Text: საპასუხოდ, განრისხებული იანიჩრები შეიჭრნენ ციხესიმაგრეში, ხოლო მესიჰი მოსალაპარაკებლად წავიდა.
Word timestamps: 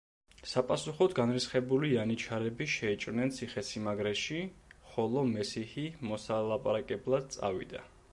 საპასუხოდ, 0.51 1.11
განრისხებული 1.17 1.91
იანიჩრები 1.97 2.67
შეიჭრნენ 2.75 3.33
ციხესიმაგრეში, 3.35 4.39
ხოლო 4.95 5.27
მესიჰი 5.35 5.85
მოსალაპარაკებლად 6.13 7.29
წავიდა. 7.37 7.85